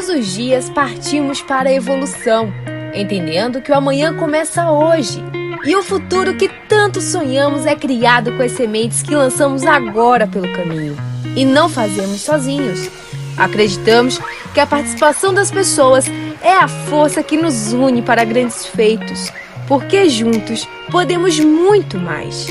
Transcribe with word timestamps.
Todos 0.00 0.16
os 0.16 0.32
dias 0.32 0.70
partimos 0.70 1.42
para 1.42 1.68
a 1.68 1.74
evolução, 1.74 2.50
entendendo 2.94 3.60
que 3.60 3.70
o 3.70 3.74
amanhã 3.74 4.16
começa 4.16 4.70
hoje. 4.70 5.22
E 5.62 5.76
o 5.76 5.82
futuro 5.82 6.38
que 6.38 6.48
tanto 6.48 7.02
sonhamos 7.02 7.66
é 7.66 7.76
criado 7.76 8.34
com 8.34 8.42
as 8.42 8.52
sementes 8.52 9.02
que 9.02 9.14
lançamos 9.14 9.66
agora 9.66 10.26
pelo 10.26 10.50
caminho. 10.54 10.96
E 11.36 11.44
não 11.44 11.68
fazemos 11.68 12.22
sozinhos. 12.22 12.88
Acreditamos 13.36 14.18
que 14.54 14.60
a 14.60 14.66
participação 14.66 15.34
das 15.34 15.50
pessoas 15.50 16.06
é 16.40 16.54
a 16.54 16.66
força 16.66 17.22
que 17.22 17.36
nos 17.36 17.74
une 17.74 18.00
para 18.00 18.24
grandes 18.24 18.64
feitos, 18.64 19.30
porque 19.68 20.08
juntos 20.08 20.66
podemos 20.90 21.38
muito 21.38 21.98
mais. 21.98 22.46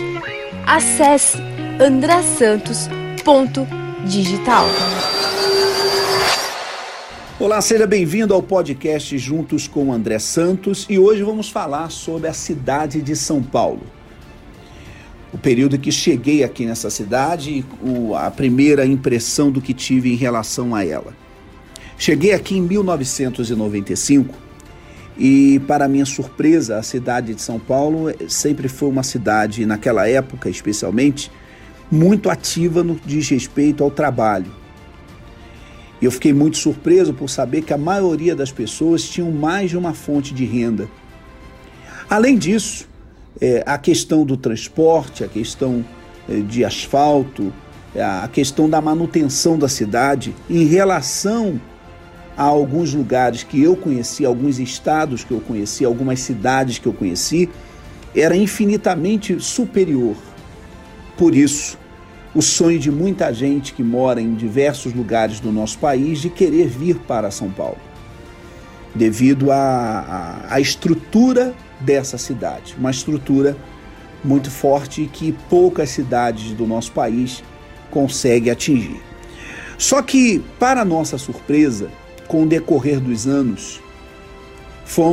Acesse 0.67 1.39
andrasantos.digital. 1.81 4.67
Olá, 7.41 7.61
seja 7.61 7.87
bem-vindo 7.87 8.33
ao 8.33 8.43
podcast 8.43 9.17
Juntos 9.17 9.65
com 9.65 9.93
André 9.93 10.19
Santos 10.19 10.85
e 10.89 10.99
hoje 10.99 11.23
vamos 11.23 11.49
falar 11.49 11.89
sobre 11.89 12.27
a 12.27 12.33
cidade 12.33 13.01
de 13.01 13.15
São 13.15 13.41
Paulo. 13.41 13.83
O 15.31 15.37
período 15.37 15.79
que 15.79 15.89
cheguei 15.89 16.43
aqui 16.43 16.65
nessa 16.65 16.89
cidade 16.89 17.63
a 18.17 18.29
primeira 18.29 18.85
impressão 18.85 19.49
do 19.49 19.61
que 19.61 19.73
tive 19.73 20.11
em 20.11 20.17
relação 20.17 20.75
a 20.75 20.85
ela. 20.85 21.15
Cheguei 21.97 22.33
aqui 22.33 22.57
em 22.57 22.61
1995 22.61 24.35
e, 25.17 25.61
para 25.65 25.87
minha 25.87 26.05
surpresa, 26.05 26.77
a 26.77 26.83
cidade 26.83 27.33
de 27.33 27.41
São 27.41 27.57
Paulo 27.57 28.13
sempre 28.27 28.67
foi 28.67 28.89
uma 28.89 29.01
cidade, 29.01 29.65
naquela 29.65 30.09
época 30.09 30.49
especialmente, 30.49 31.31
muito 31.89 32.29
ativa 32.29 32.83
no 32.83 32.99
diz 33.05 33.29
respeito 33.29 33.81
ao 33.81 33.89
trabalho 33.89 34.58
e 36.01 36.05
eu 36.05 36.11
fiquei 36.11 36.33
muito 36.33 36.57
surpreso 36.57 37.13
por 37.13 37.29
saber 37.29 37.61
que 37.61 37.73
a 37.73 37.77
maioria 37.77 38.35
das 38.35 38.51
pessoas 38.51 39.03
tinham 39.03 39.31
mais 39.31 39.69
de 39.69 39.77
uma 39.77 39.93
fonte 39.93 40.33
de 40.33 40.45
renda. 40.45 40.87
Além 42.09 42.37
disso, 42.37 42.87
é, 43.39 43.63
a 43.65 43.77
questão 43.77 44.25
do 44.25 44.37
transporte, 44.37 45.23
a 45.23 45.27
questão 45.27 45.85
é, 46.27 46.39
de 46.39 46.63
asfalto, 46.63 47.53
é, 47.93 48.01
a 48.01 48.29
questão 48.31 48.69
da 48.69 48.81
manutenção 48.81 49.57
da 49.57 49.67
cidade 49.67 50.33
em 50.49 50.65
relação 50.65 51.59
a 52.37 52.43
alguns 52.43 52.93
lugares 52.93 53.43
que 53.43 53.61
eu 53.61 53.75
conheci, 53.75 54.25
alguns 54.25 54.59
estados 54.59 55.23
que 55.25 55.31
eu 55.31 55.41
conheci, 55.41 55.83
algumas 55.83 56.19
cidades 56.21 56.79
que 56.79 56.87
eu 56.87 56.93
conheci, 56.93 57.49
era 58.15 58.35
infinitamente 58.35 59.39
superior. 59.39 60.15
Por 61.17 61.35
isso, 61.35 61.77
o 62.33 62.41
sonho 62.41 62.79
de 62.79 62.91
muita 62.91 63.33
gente 63.33 63.73
que 63.73 63.83
mora 63.83 64.21
em 64.21 64.35
diversos 64.35 64.93
lugares 64.93 65.39
do 65.39 65.51
nosso 65.51 65.79
país 65.79 66.19
de 66.19 66.29
querer 66.29 66.67
vir 66.67 66.97
para 66.99 67.31
São 67.31 67.49
Paulo, 67.49 67.79
devido 68.93 69.51
à, 69.51 70.45
à, 70.47 70.59
estrutura 70.59 71.55
dessa 71.79 72.17
cidade, 72.17 72.75
uma 72.77 72.91
estrutura 72.91 73.57
muito 74.23 74.51
forte 74.51 75.09
que 75.11 75.31
poucas 75.49 75.89
cidades 75.89 76.51
do 76.53 76.67
nosso 76.67 76.91
país 76.91 77.43
conseguem 77.89 78.51
atingir. 78.51 79.01
Só 79.77 80.01
que, 80.01 80.43
para 80.59 80.83
nossa 80.83 81.17
surpresa, 81.17 81.89
com 82.27 82.43
o 82.43 82.47
decorrer 82.47 82.99
dos 82.99 83.25
anos, 83.25 83.81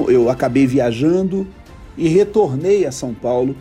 eu 0.09 0.29
acabei 0.29 0.67
viajando 0.67 1.47
e 1.97 2.09
retornei 2.09 2.85
a 2.85 2.91
São 2.91 3.15
Paulo 3.15 3.57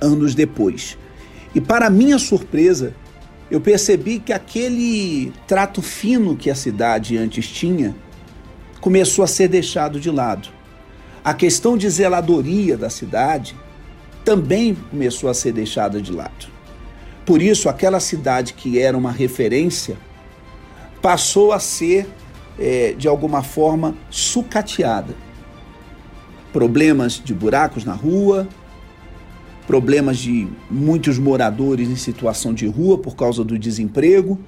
anos 0.00 0.34
depois 0.34 0.96
e 1.56 1.60
para 1.60 1.88
minha 1.88 2.18
surpresa, 2.18 2.92
eu 3.50 3.62
percebi 3.62 4.18
que 4.18 4.30
aquele 4.30 5.32
trato 5.46 5.80
fino 5.80 6.36
que 6.36 6.50
a 6.50 6.54
cidade 6.54 7.16
antes 7.16 7.48
tinha 7.48 7.96
começou 8.78 9.24
a 9.24 9.26
ser 9.26 9.48
deixado 9.48 9.98
de 9.98 10.10
lado. 10.10 10.50
A 11.24 11.32
questão 11.32 11.74
de 11.74 11.88
zeladoria 11.88 12.76
da 12.76 12.90
cidade 12.90 13.56
também 14.22 14.74
começou 14.74 15.30
a 15.30 15.34
ser 15.34 15.52
deixada 15.52 15.98
de 15.98 16.12
lado. 16.12 16.46
Por 17.24 17.40
isso, 17.40 17.70
aquela 17.70 18.00
cidade 18.00 18.52
que 18.52 18.78
era 18.78 18.94
uma 18.94 19.10
referência 19.10 19.96
passou 21.00 21.54
a 21.54 21.58
ser, 21.58 22.06
é, 22.58 22.92
de 22.92 23.08
alguma 23.08 23.42
forma, 23.42 23.96
sucateada. 24.10 25.14
Problemas 26.52 27.14
de 27.14 27.32
buracos 27.32 27.82
na 27.82 27.94
rua, 27.94 28.46
problemas 29.66 30.18
de 30.18 30.46
muitos 30.70 31.18
moradores 31.18 31.88
em 31.88 31.96
situação 31.96 32.54
de 32.54 32.66
rua 32.66 32.96
por 32.98 33.16
causa 33.16 33.42
do 33.42 33.58
desemprego, 33.58 34.38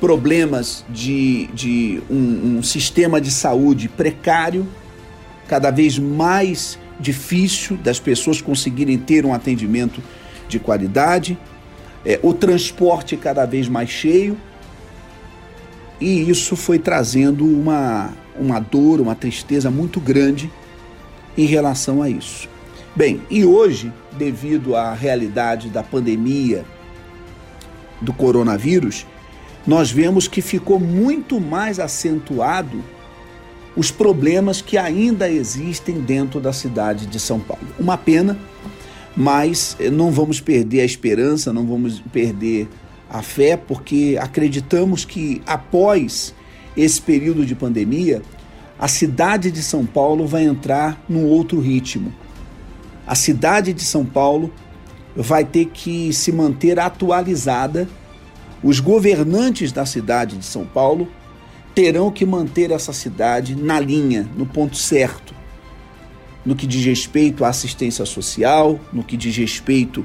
problemas 0.00 0.84
de, 0.88 1.46
de 1.54 2.02
um, 2.10 2.58
um 2.58 2.62
sistema 2.62 3.20
de 3.20 3.30
saúde 3.30 3.88
precário, 3.88 4.66
cada 5.48 5.70
vez 5.70 5.98
mais 5.98 6.78
difícil 7.00 7.76
das 7.76 7.98
pessoas 7.98 8.40
conseguirem 8.40 8.98
ter 8.98 9.24
um 9.24 9.32
atendimento 9.32 10.02
de 10.48 10.58
qualidade, 10.58 11.38
é, 12.04 12.18
o 12.22 12.34
transporte 12.34 13.16
cada 13.16 13.46
vez 13.46 13.68
mais 13.68 13.88
cheio, 13.88 14.36
e 16.00 16.28
isso 16.28 16.56
foi 16.56 16.78
trazendo 16.78 17.44
uma, 17.46 18.10
uma 18.36 18.58
dor, 18.58 19.00
uma 19.00 19.14
tristeza 19.14 19.70
muito 19.70 20.00
grande 20.00 20.50
em 21.38 21.46
relação 21.46 22.02
a 22.02 22.10
isso. 22.10 22.48
Bem, 22.94 23.22
e 23.30 23.42
hoje, 23.42 23.90
devido 24.18 24.76
à 24.76 24.92
realidade 24.92 25.70
da 25.70 25.82
pandemia 25.82 26.62
do 28.02 28.12
coronavírus, 28.12 29.06
nós 29.66 29.90
vemos 29.90 30.28
que 30.28 30.42
ficou 30.42 30.78
muito 30.78 31.40
mais 31.40 31.80
acentuado 31.80 32.84
os 33.74 33.90
problemas 33.90 34.60
que 34.60 34.76
ainda 34.76 35.30
existem 35.30 36.02
dentro 36.02 36.38
da 36.38 36.52
cidade 36.52 37.06
de 37.06 37.18
São 37.18 37.40
Paulo. 37.40 37.66
Uma 37.80 37.96
pena, 37.96 38.38
mas 39.16 39.74
não 39.90 40.10
vamos 40.10 40.38
perder 40.38 40.82
a 40.82 40.84
esperança, 40.84 41.50
não 41.50 41.66
vamos 41.66 41.98
perder 42.12 42.68
a 43.08 43.22
fé, 43.22 43.56
porque 43.56 44.18
acreditamos 44.20 45.06
que 45.06 45.40
após 45.46 46.34
esse 46.76 47.00
período 47.00 47.46
de 47.46 47.54
pandemia, 47.54 48.20
a 48.78 48.86
cidade 48.86 49.50
de 49.50 49.62
São 49.62 49.86
Paulo 49.86 50.26
vai 50.26 50.44
entrar 50.44 51.02
num 51.08 51.24
outro 51.24 51.58
ritmo 51.58 52.12
a 53.06 53.14
cidade 53.14 53.72
de 53.72 53.82
São 53.82 54.04
Paulo 54.04 54.52
vai 55.14 55.44
ter 55.44 55.66
que 55.66 56.12
se 56.12 56.32
manter 56.32 56.78
atualizada. 56.78 57.88
Os 58.62 58.80
governantes 58.80 59.72
da 59.72 59.84
cidade 59.84 60.36
de 60.36 60.44
São 60.44 60.64
Paulo 60.64 61.08
terão 61.74 62.10
que 62.10 62.24
manter 62.24 62.70
essa 62.70 62.92
cidade 62.92 63.56
na 63.56 63.80
linha, 63.80 64.28
no 64.36 64.46
ponto 64.46 64.76
certo, 64.76 65.34
no 66.44 66.54
que 66.54 66.66
diz 66.66 66.84
respeito 66.84 67.44
à 67.44 67.48
assistência 67.48 68.04
social, 68.04 68.78
no 68.92 69.02
que 69.02 69.16
diz 69.16 69.36
respeito 69.36 70.04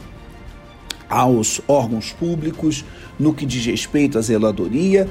aos 1.09 1.61
órgãos 1.67 2.11
públicos, 2.11 2.83
no 3.19 3.33
que 3.33 3.45
diz 3.45 3.65
respeito 3.65 4.17
à 4.17 4.21
zeladoria, 4.21 5.09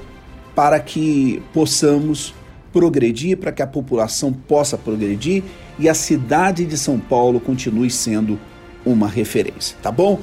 para 0.55 0.81
que 0.81 1.43
possamos 1.53 2.35
progredir, 2.77 3.39
para 3.39 3.53
que 3.53 3.63
a 3.63 3.67
população 3.67 4.35
possa 4.35 4.77
progredir 4.77 5.43
e 5.79 5.89
a 5.89 5.95
cidade 5.95 6.67
de 6.67 6.77
São 6.77 7.01
Paulo 7.01 7.41
continue 7.41 7.89
sendo 7.89 8.39
uma 8.85 9.09
referência, 9.09 9.75
tá 9.83 9.91
bom? 9.91 10.21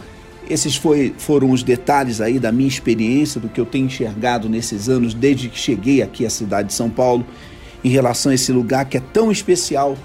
Esses 0.47 0.75
foi, 0.75 1.15
foram 1.17 1.49
os 1.49 1.63
detalhes 1.63 2.21
aí 2.21 2.37
da 2.37 2.51
minha 2.51 2.67
experiência, 2.67 3.41
do 3.41 3.49
que 3.49 3.59
eu 3.59 3.65
tenho 3.65 3.87
enxergado 3.87 4.47
nesses 4.47 4.87
anos 4.87 5.15
desde 5.15 5.49
que 5.49 5.57
cheguei 5.57 6.03
aqui 6.03 6.27
à 6.27 6.29
cidade 6.29 6.67
de 6.67 6.75
São 6.75 6.91
Paulo, 6.91 7.25
em 7.83 7.89
relação 7.89 8.31
a 8.31 8.35
esse 8.35 8.51
lugar 8.51 8.85
que 8.85 8.97
é 8.97 9.01
tão 9.11 9.31
especial, 9.31 9.97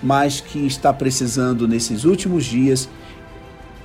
mas 0.00 0.40
que 0.40 0.64
está 0.64 0.92
precisando 0.92 1.66
nesses 1.66 2.04
últimos 2.04 2.44
dias 2.44 2.88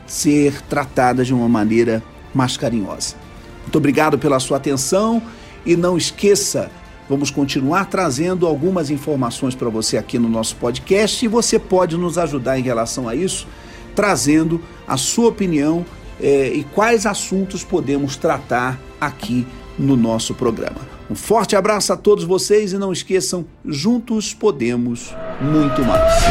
ser 0.05 0.61
tratada 0.69 1.25
de 1.25 1.33
uma 1.33 1.49
maneira 1.49 2.03
mais 2.35 2.55
carinhosa. 2.55 3.15
Muito 3.63 3.79
obrigado 3.79 4.19
pela 4.19 4.39
sua 4.39 4.57
atenção 4.57 5.19
e 5.65 5.75
não 5.75 5.97
esqueça 5.97 6.69
Vamos 7.09 7.29
continuar 7.29 7.85
trazendo 7.85 8.47
algumas 8.47 8.90
informações 8.90 9.53
para 9.55 9.70
você 9.70 9.97
aqui 9.97 10.17
no 10.17 10.29
nosso 10.29 10.55
podcast 10.55 11.25
e 11.25 11.28
você 11.28 11.59
pode 11.59 11.97
nos 11.97 12.17
ajudar 12.17 12.58
em 12.58 12.64
relação 12.64 13.09
a 13.09 13.16
isso, 13.16 13.47
trazendo 13.96 14.61
a 14.87 14.96
sua 14.97 15.28
opinião 15.28 15.85
eh, 16.22 16.52
e 16.53 16.64
quais 16.64 17.05
assuntos 17.05 17.64
podemos 17.64 18.16
tratar 18.16 18.79
aqui 18.99 19.46
no 19.78 19.97
nosso 19.97 20.34
programa. 20.34 20.79
Um 21.09 21.16
forte 21.16 21.55
abraço 21.55 21.91
a 21.91 21.97
todos 21.97 22.23
vocês 22.23 22.72
e 22.72 22.78
não 22.78 22.93
esqueçam, 22.93 23.46
juntos 23.66 24.34
podemos 24.34 25.14
muito 25.41 25.84
mais. 25.84 26.23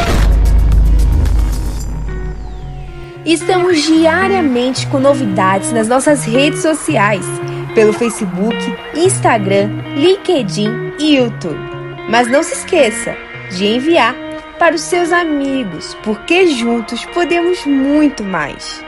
Estamos 3.23 3.83
diariamente 3.83 4.87
com 4.87 4.99
novidades 4.99 5.71
nas 5.71 5.87
nossas 5.87 6.23
redes 6.23 6.61
sociais 6.61 7.23
pelo 7.73 7.93
Facebook, 7.93 8.55
Instagram, 8.95 9.69
LinkedIn 9.95 10.93
e 10.99 11.15
YouTube. 11.17 11.59
Mas 12.09 12.27
não 12.27 12.43
se 12.43 12.53
esqueça 12.53 13.15
de 13.51 13.65
enviar 13.65 14.15
para 14.59 14.75
os 14.75 14.81
seus 14.81 15.11
amigos, 15.11 15.97
porque 16.03 16.47
juntos 16.47 17.03
podemos 17.05 17.65
muito 17.65 18.23
mais. 18.23 18.83